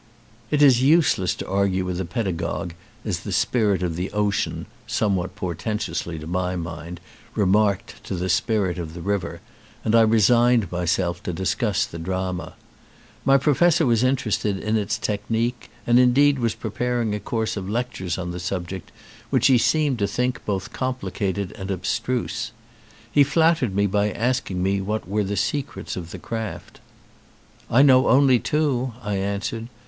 [0.49, 2.71] It is useless to argue with a pedagogue,
[3.05, 6.99] as the Spirit of the Ocean (somewhat portentously to my mind)
[7.35, 9.41] remarked to the Spirit of the River
[9.85, 12.55] and I resigned myself to discuss the drama.
[13.23, 17.69] My pro fessor was interested in its technique and indeed was preparing a course of
[17.69, 18.91] lectures on the subject,
[19.29, 22.51] which he seemed to think both complicated and abstruse.
[23.11, 26.79] He flattered me by asking me what were the secrets of the craft.
[27.69, 29.67] "I know only two," I answered.